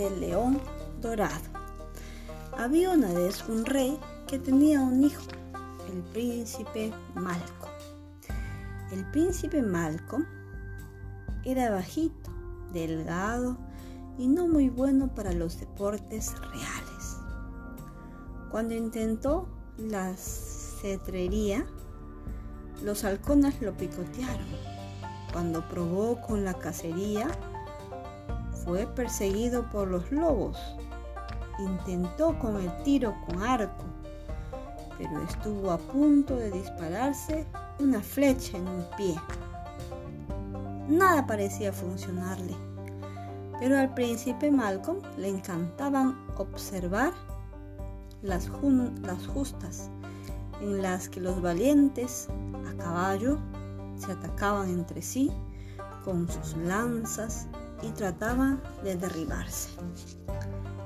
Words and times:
del 0.00 0.20
león 0.20 0.60
dorado. 1.02 1.44
Había 2.56 2.90
una 2.90 3.12
vez 3.12 3.44
un 3.48 3.64
rey 3.64 3.98
que 4.26 4.38
tenía 4.38 4.80
un 4.80 5.04
hijo, 5.04 5.22
el 5.92 6.02
príncipe 6.12 6.92
Malcolm. 7.14 7.72
El 8.92 9.04
príncipe 9.10 9.62
Malcolm 9.62 10.24
era 11.44 11.70
bajito, 11.70 12.30
delgado 12.72 13.56
y 14.18 14.26
no 14.26 14.48
muy 14.48 14.68
bueno 14.68 15.14
para 15.14 15.32
los 15.32 15.60
deportes 15.60 16.32
reales. 16.40 17.16
Cuando 18.50 18.74
intentó 18.74 19.48
la 19.76 20.14
cetrería, 20.16 21.66
los 22.82 23.04
halcones 23.04 23.60
lo 23.60 23.76
picotearon. 23.76 24.46
Cuando 25.32 25.66
probó 25.68 26.20
con 26.20 26.44
la 26.44 26.54
cacería, 26.54 27.28
fue 28.70 28.86
perseguido 28.86 29.68
por 29.68 29.88
los 29.88 30.12
lobos. 30.12 30.56
Intentó 31.58 32.38
con 32.38 32.54
el 32.54 32.70
tiro 32.84 33.16
con 33.26 33.42
arco, 33.42 33.84
pero 34.96 35.20
estuvo 35.22 35.72
a 35.72 35.76
punto 35.76 36.36
de 36.36 36.52
dispararse 36.52 37.44
una 37.80 38.00
flecha 38.00 38.56
en 38.56 38.68
un 38.68 38.86
pie. 38.96 39.16
Nada 40.88 41.26
parecía 41.26 41.72
funcionarle, 41.72 42.54
pero 43.58 43.76
al 43.76 43.92
príncipe 43.92 44.52
Malcolm 44.52 45.00
le 45.16 45.30
encantaban 45.30 46.16
observar 46.36 47.12
las, 48.22 48.48
las 49.02 49.26
justas 49.26 49.90
en 50.60 50.80
las 50.80 51.08
que 51.08 51.20
los 51.20 51.42
valientes 51.42 52.28
a 52.68 52.76
caballo 52.80 53.36
se 53.96 54.12
atacaban 54.12 54.68
entre 54.68 55.02
sí 55.02 55.32
con 56.04 56.28
sus 56.28 56.56
lanzas 56.56 57.48
y 57.82 57.90
trataban 57.90 58.60
de 58.84 58.96
derribarse. 58.96 59.70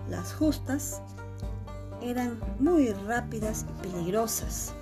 Las 0.09 0.35
justas 0.35 1.01
eran 2.03 2.39
muy 2.59 2.93
rápidas 2.93 3.67
y 3.69 3.83
peligrosas. 3.89 4.75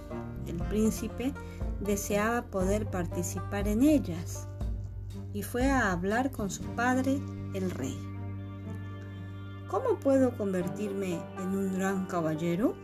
El 0.47 0.57
príncipe 0.57 1.33
deseaba 1.81 2.43
poder 2.43 2.87
participar 2.87 3.69
en 3.69 3.83
ellas 3.83 4.49
y 5.33 5.43
fue 5.43 5.71
a 5.71 5.93
hablar 5.93 6.31
con 6.31 6.51
su 6.51 6.63
padre, 6.75 7.21
el 7.55 7.71
rey. 7.71 7.99
¿Cómo 9.69 9.99
puedo 10.01 10.37
convertirme 10.37 11.19
en 11.39 11.49
un 11.57 11.79
gran 11.79 12.07
caballero? 12.07 12.75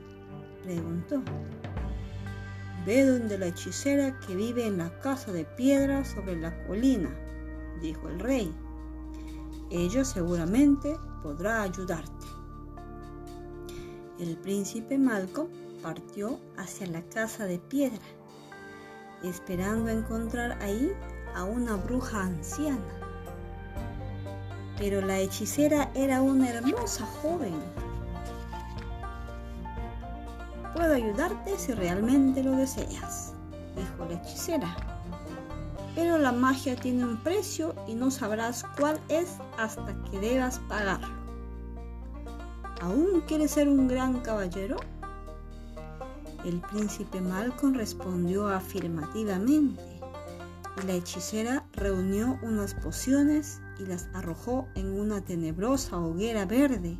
preguntó. 0.62 1.22
Ve 2.86 3.04
donde 3.04 3.38
la 3.38 3.48
hechicera 3.48 4.18
que 4.20 4.34
vive 4.34 4.66
en 4.66 4.78
la 4.78 4.98
casa 5.00 5.32
de 5.32 5.44
piedra 5.44 6.04
sobre 6.04 6.36
la 6.36 6.66
colina, 6.66 7.10
dijo 7.82 8.08
el 8.08 8.18
rey. 8.20 8.54
Ella 9.70 10.02
seguramente 10.02 10.98
podrá 11.22 11.62
ayudarte. 11.62 12.26
El 14.18 14.38
príncipe 14.38 14.96
Malcolm 14.96 15.48
partió 15.82 16.40
hacia 16.56 16.86
la 16.86 17.02
casa 17.02 17.44
de 17.44 17.58
piedra, 17.58 18.00
esperando 19.22 19.90
encontrar 19.90 20.60
ahí 20.62 20.92
a 21.34 21.44
una 21.44 21.76
bruja 21.76 22.22
anciana. 22.22 22.80
Pero 24.78 25.02
la 25.02 25.18
hechicera 25.18 25.90
era 25.94 26.22
una 26.22 26.48
hermosa 26.48 27.04
joven. 27.20 27.54
Puedo 30.74 30.94
ayudarte 30.94 31.58
si 31.58 31.72
realmente 31.72 32.42
lo 32.42 32.52
deseas, 32.52 33.34
dijo 33.76 34.06
la 34.08 34.14
hechicera 34.14 34.97
pero 35.98 36.16
la 36.16 36.30
magia 36.30 36.76
tiene 36.76 37.04
un 37.04 37.16
precio 37.16 37.74
y 37.88 37.94
no 37.96 38.12
sabrás 38.12 38.64
cuál 38.78 39.00
es 39.08 39.38
hasta 39.58 40.00
que 40.04 40.20
debas 40.20 40.60
pagarlo. 40.68 41.08
¿Aún 42.80 43.20
quieres 43.26 43.50
ser 43.50 43.68
un 43.68 43.88
gran 43.88 44.20
caballero? 44.20 44.76
El 46.44 46.60
príncipe 46.60 47.20
Malcolm 47.20 47.74
respondió 47.74 48.46
afirmativamente 48.46 49.82
la 50.86 50.92
hechicera 50.92 51.66
reunió 51.72 52.38
unas 52.42 52.74
pociones 52.74 53.60
y 53.80 53.86
las 53.86 54.08
arrojó 54.14 54.68
en 54.76 54.96
una 55.00 55.20
tenebrosa 55.20 55.98
hoguera 55.98 56.46
verde 56.46 56.96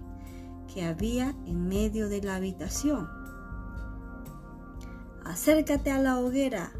que 0.74 0.84
había 0.84 1.36
en 1.46 1.68
medio 1.68 2.08
de 2.08 2.20
la 2.20 2.34
habitación. 2.34 3.08
Acércate 5.24 5.92
a 5.92 5.98
la 5.98 6.18
hoguera, 6.18 6.72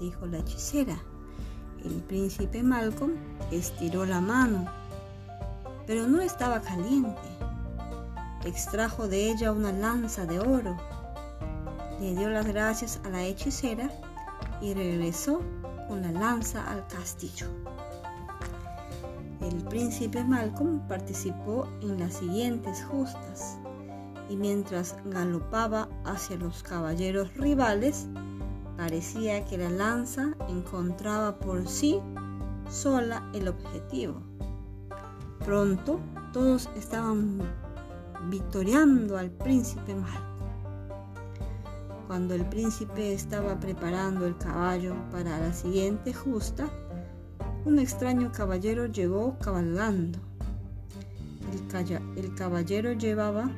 dijo 0.00 0.26
la 0.26 0.38
hechicera 0.38 1.00
el 1.84 2.02
príncipe 2.02 2.62
Malcolm 2.62 3.14
estiró 3.50 4.04
la 4.06 4.20
mano, 4.20 4.66
pero 5.86 6.06
no 6.06 6.20
estaba 6.20 6.60
caliente. 6.60 7.20
Extrajo 8.44 9.08
de 9.08 9.30
ella 9.30 9.52
una 9.52 9.72
lanza 9.72 10.26
de 10.26 10.40
oro, 10.40 10.76
le 12.00 12.14
dio 12.14 12.28
las 12.28 12.46
gracias 12.46 13.00
a 13.04 13.10
la 13.10 13.22
hechicera 13.22 13.90
y 14.60 14.74
regresó 14.74 15.40
con 15.88 16.02
la 16.02 16.10
lanza 16.10 16.68
al 16.70 16.86
castillo. 16.88 17.46
El 19.40 19.62
príncipe 19.64 20.22
Malcolm 20.24 20.80
participó 20.86 21.68
en 21.80 21.98
las 21.98 22.14
siguientes 22.14 22.84
justas 22.84 23.58
y 24.28 24.36
mientras 24.36 24.96
galopaba 25.04 25.88
hacia 26.04 26.36
los 26.36 26.62
caballeros 26.62 27.34
rivales, 27.34 28.06
Parecía 28.82 29.44
que 29.44 29.56
la 29.56 29.70
lanza 29.70 30.34
encontraba 30.48 31.38
por 31.38 31.68
sí 31.68 32.00
sola 32.68 33.30
el 33.32 33.46
objetivo. 33.46 34.20
Pronto 35.44 36.00
todos 36.32 36.68
estaban 36.74 37.38
victoriando 38.28 39.16
al 39.16 39.30
príncipe 39.30 39.94
Malco. 39.94 40.48
Cuando 42.08 42.34
el 42.34 42.44
príncipe 42.46 43.12
estaba 43.14 43.60
preparando 43.60 44.26
el 44.26 44.36
caballo 44.36 44.96
para 45.12 45.38
la 45.38 45.52
siguiente 45.52 46.12
justa, 46.12 46.68
un 47.64 47.78
extraño 47.78 48.32
caballero 48.32 48.86
llegó 48.86 49.38
cabalgando. 49.38 50.18
El 52.16 52.34
caballero 52.34 52.94
llevaba 52.94 53.48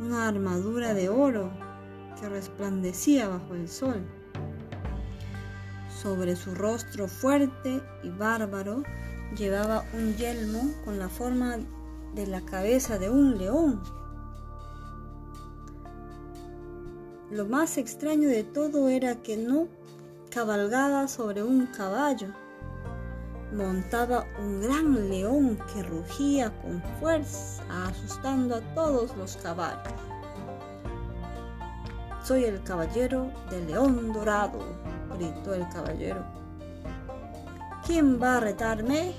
una 0.00 0.26
armadura 0.26 0.94
de 0.94 1.10
oro 1.10 1.48
que 2.20 2.28
resplandecía 2.28 3.28
bajo 3.28 3.54
el 3.54 3.68
sol. 3.68 4.15
Sobre 6.00 6.36
su 6.36 6.54
rostro 6.54 7.08
fuerte 7.08 7.80
y 8.02 8.10
bárbaro 8.10 8.82
llevaba 9.34 9.82
un 9.94 10.14
yelmo 10.14 10.74
con 10.84 10.98
la 10.98 11.08
forma 11.08 11.56
de 12.14 12.26
la 12.26 12.42
cabeza 12.42 12.98
de 12.98 13.08
un 13.08 13.38
león. 13.38 13.82
Lo 17.30 17.46
más 17.46 17.78
extraño 17.78 18.28
de 18.28 18.44
todo 18.44 18.88
era 18.88 19.16
que 19.22 19.38
no 19.38 19.68
cabalgaba 20.30 21.08
sobre 21.08 21.42
un 21.42 21.66
caballo. 21.66 22.28
Montaba 23.54 24.26
un 24.38 24.60
gran 24.60 25.08
león 25.08 25.58
que 25.72 25.82
rugía 25.82 26.52
con 26.60 26.82
fuerza, 27.00 27.64
asustando 27.86 28.56
a 28.56 28.60
todos 28.74 29.16
los 29.16 29.36
caballos. 29.38 29.94
Soy 32.22 32.44
el 32.44 32.62
caballero 32.64 33.30
del 33.50 33.66
león 33.68 34.12
dorado, 34.12 34.58
gritó 35.16 35.54
el 35.54 35.68
caballero. 35.68 36.24
¿Quién 37.86 38.20
va 38.20 38.36
a 38.36 38.40
retarme? 38.40 39.14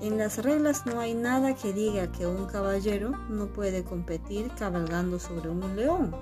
En 0.00 0.16
las 0.16 0.38
reglas 0.38 0.86
no 0.86 1.00
hay 1.00 1.14
nada 1.14 1.54
que 1.54 1.72
diga 1.72 2.10
que 2.12 2.26
un 2.26 2.46
caballero 2.46 3.10
no 3.28 3.46
puede 3.46 3.82
competir 3.82 4.48
cabalgando 4.56 5.18
sobre 5.18 5.48
un 5.48 5.74
león, 5.74 6.14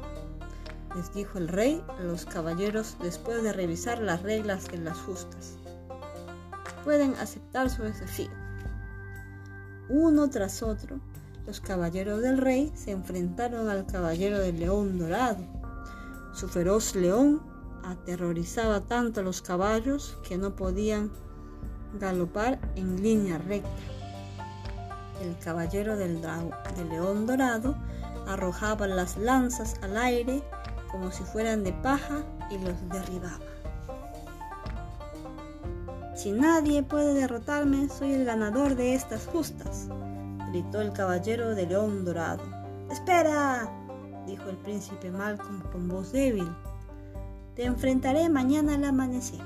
les 0.96 1.12
dijo 1.12 1.36
el 1.36 1.48
rey 1.48 1.84
a 1.98 2.02
los 2.02 2.24
caballeros 2.24 2.96
después 3.02 3.42
de 3.42 3.52
revisar 3.52 3.98
las 3.98 4.22
reglas 4.22 4.66
de 4.68 4.78
las 4.78 4.96
justas. 4.98 5.56
Pueden 6.84 7.14
aceptar 7.16 7.68
su 7.68 7.82
desafío. 7.82 8.30
Uno 9.90 10.30
tras 10.30 10.62
otro, 10.62 10.98
los 11.46 11.60
caballeros 11.60 12.22
del 12.22 12.38
rey 12.38 12.72
se 12.74 12.92
enfrentaron 12.92 13.68
al 13.68 13.84
caballero 13.84 14.38
del 14.38 14.58
león 14.58 14.98
dorado. 14.98 15.44
Su 16.34 16.48
feroz 16.48 16.94
león 16.94 17.42
aterrorizaba 17.84 18.80
tanto 18.80 19.20
a 19.20 19.22
los 19.22 19.42
caballos 19.42 20.18
que 20.26 20.36
no 20.36 20.56
podían 20.56 21.10
galopar 21.98 22.58
en 22.74 23.02
línea 23.02 23.38
recta. 23.38 23.70
El 25.22 25.36
caballero 25.38 25.96
del, 25.96 26.20
león 26.90 27.26
dorado 27.26 27.76
arrojaba 28.26 28.86
las 28.86 29.16
lanzas 29.16 29.76
al 29.82 29.96
aire 29.96 30.42
como 30.90 31.10
si 31.10 31.24
fueran 31.24 31.64
de 31.64 31.72
paja 31.72 32.24
y 32.50 32.58
los 32.58 32.88
derribaba. 32.88 33.40
Si 36.14 36.32
nadie 36.32 36.82
puede 36.82 37.14
derrotarme, 37.14 37.88
soy 37.88 38.12
el 38.12 38.24
ganador 38.24 38.74
de 38.74 38.94
estas 38.94 39.26
justas, 39.26 39.88
gritó 40.50 40.80
el 40.80 40.92
caballero 40.92 41.54
de 41.54 41.66
león 41.66 42.04
dorado. 42.04 42.42
¡Espera! 42.90 43.70
dijo 44.26 44.48
el 44.48 44.56
príncipe 44.56 45.10
Malcolm 45.10 45.60
con 45.70 45.88
voz 45.88 46.12
débil. 46.12 46.50
Te 47.56 47.64
enfrentaré 47.64 48.28
mañana 48.28 48.74
al 48.74 48.84
amanecer. 48.84 49.40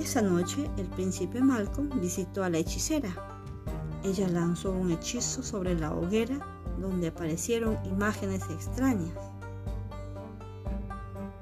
Esa 0.00 0.22
noche 0.22 0.70
el 0.78 0.86
príncipe 0.86 1.40
Malcolm 1.40 2.00
visitó 2.00 2.44
a 2.44 2.48
la 2.48 2.58
hechicera 2.58 3.38
ella 4.04 4.28
lanzó 4.28 4.70
un 4.70 4.92
hechizo 4.92 5.42
sobre 5.42 5.74
la 5.74 5.92
hoguera 5.92 6.38
donde 6.80 7.08
aparecieron 7.08 7.76
imágenes 7.84 8.42
extrañas. 8.48 9.12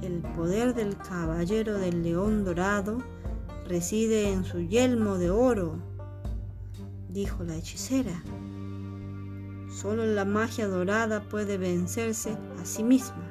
El 0.00 0.20
poder 0.34 0.74
del 0.74 0.96
caballero 0.96 1.78
del 1.78 2.02
león 2.02 2.44
dorado 2.44 2.98
reside 3.68 4.32
en 4.32 4.44
su 4.44 4.60
yelmo 4.60 5.18
de 5.18 5.30
oro, 5.30 5.76
dijo 7.08 7.44
la 7.44 7.56
hechicera. 7.56 8.22
Solo 9.70 10.06
la 10.06 10.24
magia 10.24 10.66
dorada 10.66 11.28
puede 11.28 11.58
vencerse 11.58 12.38
a 12.60 12.64
sí 12.64 12.82
misma. 12.82 13.25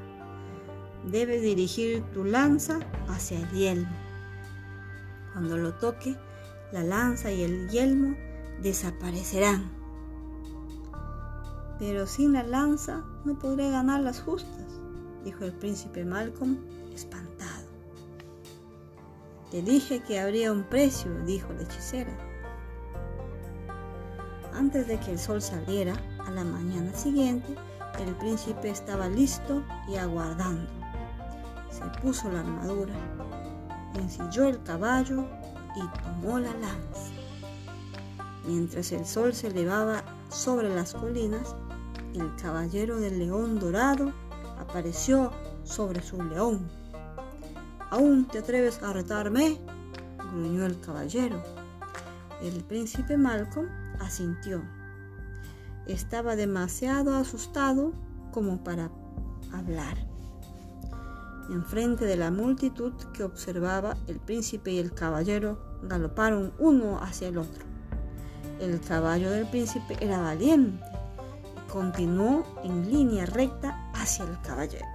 Debes 1.06 1.42
dirigir 1.42 2.04
tu 2.14 2.24
lanza 2.24 2.80
hacia 3.08 3.40
el 3.40 3.50
yelmo. 3.52 3.96
Cuando 5.34 5.58
lo 5.58 5.74
toque, 5.76 6.16
la 6.72 6.84
lanza 6.84 7.32
y 7.32 7.44
el 7.44 7.70
yelmo 7.70 8.16
desaparecerán. 8.62 9.72
Pero 11.78 12.08
sin 12.08 12.34
la 12.34 12.44
lanza 12.44 13.04
no 13.26 13.38
podré 13.38 13.70
ganar 13.70 14.02
las 14.02 14.22
justas, 14.22 14.80
dijo 15.24 15.44
el 15.44 15.54
príncipe 15.54 16.06
Malcolm 16.06 16.58
espantado. 16.94 17.68
Te 19.52 19.62
dije 19.62 20.02
que 20.02 20.20
habría 20.20 20.52
un 20.52 20.64
precio, 20.64 21.12
dijo 21.26 21.54
la 21.54 21.64
hechicera. 21.64 22.18
Antes 24.54 24.88
de 24.88 25.00
que 25.00 25.12
el 25.12 25.20
sol 25.20 25.42
saliera, 25.42 25.94
a 26.26 26.32
la 26.32 26.44
mañana 26.44 26.94
siguiente, 26.94 27.56
el 28.00 28.16
príncipe 28.16 28.70
estaba 28.70 29.08
listo 29.08 29.64
y 29.88 29.98
aguardando. 29.98 30.85
Se 31.76 31.84
puso 32.00 32.32
la 32.32 32.40
armadura, 32.40 32.94
ensilló 33.96 34.46
el 34.48 34.64
caballo 34.64 35.26
y 35.76 35.82
tomó 36.04 36.40
la 36.40 36.54
lanza. 36.54 37.12
Mientras 38.48 38.94
el 38.94 39.06
sol 39.06 39.34
se 39.34 39.48
elevaba 39.48 40.02
sobre 40.30 40.74
las 40.74 40.94
colinas, 40.94 41.54
el 42.14 42.34
caballero 42.38 42.98
del 42.98 43.20
león 43.20 43.60
dorado 43.60 44.14
apareció 44.58 45.34
sobre 45.66 46.02
su 46.02 46.24
león. 46.24 46.66
¿Aún 47.90 48.26
te 48.26 48.40
atreves 48.40 48.82
a 48.82 48.94
retarme? 48.94 49.60
gruñó 50.32 50.66
el 50.66 50.80
caballero. 50.80 51.44
El 52.42 52.64
príncipe 52.64 53.18
Malcolm 53.18 53.68
asintió. 54.00 54.62
Estaba 55.88 56.38
demasiado 56.38 57.18
asustado 57.18 57.92
como 58.32 58.64
para 58.64 58.90
hablar. 59.52 60.15
Enfrente 61.50 62.06
de 62.06 62.16
la 62.16 62.32
multitud 62.32 62.94
que 63.14 63.24
observaba, 63.24 63.96
el 64.08 64.20
príncipe 64.20 64.72
y 64.72 64.80
el 64.80 64.94
caballero 64.94 65.60
galoparon 65.84 66.54
uno 66.58 67.00
hacia 67.00 67.28
el 67.28 67.38
otro. 67.38 67.64
El 68.60 68.80
caballo 68.82 69.30
del 69.30 69.46
príncipe 69.46 69.96
era 70.00 70.22
valiente 70.22 70.84
y 71.56 71.72
continuó 71.72 72.44
en 72.64 72.90
línea 72.90 73.28
recta 73.28 73.92
hacia 73.94 74.26
el 74.26 74.42
caballero. 74.42 74.86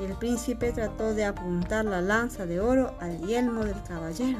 El 0.00 0.16
príncipe 0.16 0.72
trató 0.72 1.14
de 1.14 1.26
apuntar 1.26 1.84
la 1.84 2.00
lanza 2.00 2.46
de 2.46 2.60
oro 2.60 2.94
al 2.98 3.20
yelmo 3.26 3.64
del 3.64 3.82
caballero, 3.82 4.38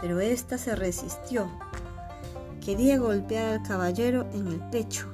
pero 0.00 0.20
ésta 0.20 0.58
se 0.58 0.76
resistió. 0.76 1.50
Quería 2.62 2.98
golpear 2.98 3.54
al 3.54 3.62
caballero 3.66 4.26
en 4.32 4.48
el 4.48 4.60
pecho 4.70 5.06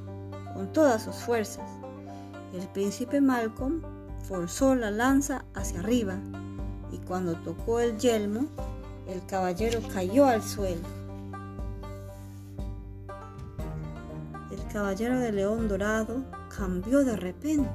con 0.55 0.73
todas 0.73 1.05
sus 1.05 1.15
fuerzas. 1.15 1.71
El 2.53 2.67
príncipe 2.69 3.21
Malcolm 3.21 3.81
forzó 4.29 4.75
la 4.75 4.91
lanza 4.91 5.45
hacia 5.55 5.81
arriba 5.81 6.17
y 6.93 6.99
cuando 6.99 7.35
tocó 7.37 7.81
el 7.81 7.99
yelmo, 7.99 8.47
el 9.09 9.25
caballero 9.27 9.81
cayó 9.93 10.27
al 10.27 10.43
suelo. 10.43 11.01
caballero 14.73 15.19
de 15.19 15.33
león 15.33 15.69
dorado 15.69 16.23
cambió 16.57 17.05
de 17.05 17.17
repente. 17.17 17.69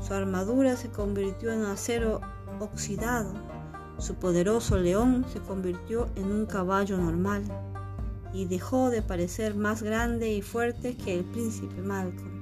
Su 0.00 0.14
armadura 0.14 0.76
se 0.76 0.88
convirtió 0.88 1.52
en 1.52 1.64
acero 1.64 2.20
oxidado. 2.58 3.32
Su 3.98 4.14
poderoso 4.14 4.76
león 4.78 5.24
se 5.32 5.40
convirtió 5.40 6.08
en 6.16 6.32
un 6.32 6.46
caballo 6.46 6.96
normal 6.96 7.42
y 8.32 8.46
dejó 8.46 8.90
de 8.90 9.02
parecer 9.02 9.54
más 9.54 9.82
grande 9.82 10.32
y 10.32 10.42
fuerte 10.42 10.96
que 10.96 11.18
el 11.18 11.24
príncipe 11.24 11.80
Malcolm. 11.82 12.39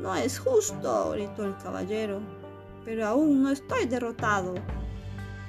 No 0.00 0.14
es 0.14 0.38
justo, 0.38 1.10
gritó 1.10 1.44
el 1.44 1.56
caballero, 1.58 2.20
pero 2.84 3.06
aún 3.06 3.42
no 3.42 3.50
estoy 3.50 3.86
derrotado. 3.86 4.54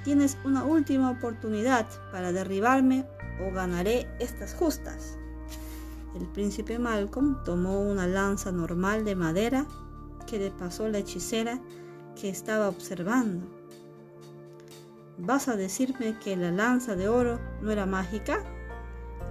Tienes 0.04 0.38
una 0.44 0.66
última 0.66 1.12
oportunidad 1.12 1.88
para 2.12 2.32
derribarme 2.34 3.06
o 3.42 3.54
ganaré 3.54 4.10
estas 4.20 4.54
justas. 4.54 5.18
El 6.16 6.28
príncipe 6.28 6.78
Malcolm 6.78 7.42
tomó 7.46 7.80
una 7.80 8.08
lanza 8.08 8.52
normal 8.52 9.06
de 9.06 9.16
madera 9.16 9.66
que 10.28 10.38
le 10.38 10.52
pasó 10.52 10.90
la 10.90 10.98
hechicera 10.98 11.60
que 12.20 12.28
estaba 12.28 12.68
observando. 12.68 13.48
¿Vas 15.18 15.48
a 15.48 15.56
decirme 15.56 16.18
que 16.20 16.36
la 16.36 16.52
lanza 16.52 16.96
de 16.96 17.08
oro 17.08 17.40
no 17.62 17.72
era 17.72 17.86
mágica? 17.86 18.44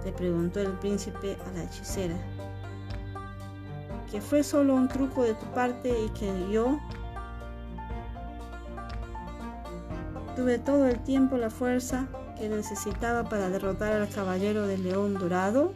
le 0.03 0.11
preguntó 0.13 0.59
el 0.59 0.71
príncipe 0.79 1.37
a 1.45 1.51
la 1.51 1.63
hechicera. 1.63 2.15
Que 4.11 4.21
fue 4.21 4.43
solo 4.43 4.75
un 4.75 4.87
truco 4.87 5.23
de 5.23 5.33
tu 5.33 5.45
parte 5.47 5.89
y 5.89 6.09
que 6.09 6.51
yo 6.51 6.79
tuve 10.35 10.59
todo 10.59 10.87
el 10.87 10.99
tiempo 11.03 11.37
la 11.37 11.49
fuerza 11.49 12.07
que 12.37 12.49
necesitaba 12.49 13.23
para 13.23 13.49
derrotar 13.49 13.93
al 13.93 14.09
caballero 14.09 14.67
del 14.67 14.83
león 14.83 15.13
dorado. 15.13 15.73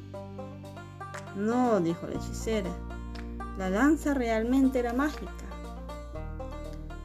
No, 1.36 1.80
dijo 1.80 2.08
la 2.08 2.16
hechicera, 2.16 2.72
la 3.58 3.70
lanza 3.70 4.14
realmente 4.14 4.80
era 4.80 4.94
mágica. 4.94 5.32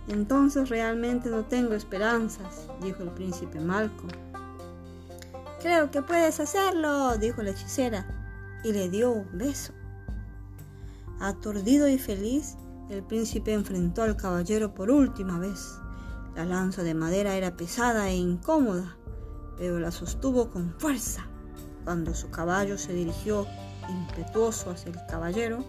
Entonces 0.09 0.69
realmente 0.69 1.31
no 1.31 1.44
tengo 1.44 1.75
esperanzas, 1.75 2.67
dijo 2.81 3.03
el 3.03 3.11
príncipe 3.11 3.61
Malcolm. 3.61 4.11
Creo 5.61 5.91
que 5.91 6.03
puedes 6.03 6.41
hacerlo, 6.41 7.17
dijo 7.19 7.43
la 7.43 7.50
hechicera, 7.50 8.06
y 8.65 8.73
le 8.73 8.88
dio 8.88 9.12
un 9.12 9.29
beso. 9.38 9.73
Aturdido 11.21 11.87
y 11.87 11.99
feliz, 11.99 12.57
el 12.89 13.03
príncipe 13.03 13.53
enfrentó 13.53 14.03
al 14.03 14.17
caballero 14.17 14.75
por 14.75 14.91
última 14.91 15.39
vez. 15.39 15.79
La 16.35 16.47
lanza 16.47 16.83
de 16.83 16.95
madera 16.95 17.37
era 17.37 17.59
pesada 17.59 18.09
e 18.09 18.17
incómoda, 18.17 18.97
pero 19.59 19.79
la 19.79 19.91
sostuvo 19.91 20.49
con 20.49 20.75
fuerza. 20.79 21.27
Cuando 21.85 22.15
su 22.15 22.31
caballo 22.31 22.79
se 22.79 22.95
dirigió 22.95 23.47
impetuoso 23.91 24.71
hacia 24.71 24.93
el 24.93 25.07
caballero, 25.11 25.62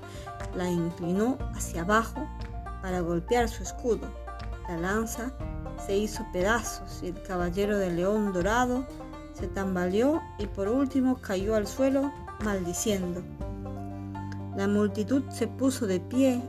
la 0.55 0.71
inclinó 0.71 1.37
hacia 1.53 1.81
abajo 1.81 2.25
para 2.81 3.01
golpear 3.01 3.49
su 3.49 3.63
escudo. 3.63 4.07
La 4.69 4.77
lanza 4.77 5.33
se 5.85 5.97
hizo 5.97 6.25
pedazos 6.31 7.01
y 7.03 7.07
el 7.07 7.21
caballero 7.23 7.77
de 7.77 7.91
león 7.91 8.31
dorado 8.31 8.87
se 9.33 9.47
tambaleó 9.47 10.21
y 10.39 10.47
por 10.47 10.69
último 10.69 11.19
cayó 11.19 11.55
al 11.55 11.67
suelo 11.67 12.09
maldiciendo. 12.41 13.21
La 14.55 14.67
multitud 14.67 15.23
se 15.29 15.47
puso 15.47 15.87
de 15.87 15.99
pie 15.99 16.41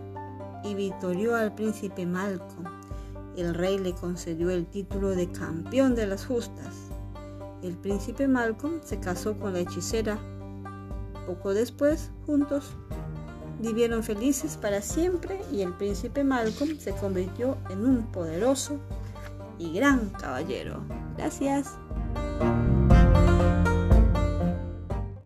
y 0.65 0.75
victorió 0.75 1.37
al 1.37 1.55
príncipe 1.55 2.07
Malcolm. 2.07 2.65
El 3.37 3.55
rey 3.55 3.79
le 3.79 3.95
concedió 3.95 4.51
el 4.51 4.67
título 4.67 5.11
de 5.11 5.31
campeón 5.31 5.95
de 5.95 6.07
las 6.07 6.27
justas. 6.27 6.91
El 7.63 7.77
príncipe 7.77 8.29
Malcolm 8.29 8.81
se 8.83 8.99
casó 8.99 9.39
con 9.39 9.53
la 9.53 9.61
hechicera 9.61 10.19
poco 11.27 11.55
después, 11.55 12.11
juntos, 12.27 12.73
vivieron 13.61 14.03
felices 14.03 14.57
para 14.57 14.83
siempre 14.83 15.41
y 15.53 15.63
el 15.63 15.73
príncipe 15.75 16.25
Malcolm 16.25 16.79
se 16.79 16.93
convirtió 16.93 17.57
en 17.71 17.85
un 17.85 18.11
poderoso 18.11 18.79
y 19.59 19.73
gran 19.73 20.11
caballero. 20.11 20.83
Gracias. 21.17 21.79